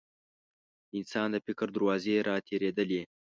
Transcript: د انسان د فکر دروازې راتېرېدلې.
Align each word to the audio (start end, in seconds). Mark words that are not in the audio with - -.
د 0.89 0.91
انسان 0.99 1.27
د 1.31 1.37
فکر 1.47 1.67
دروازې 1.75 2.15
راتېرېدلې. 2.29 3.01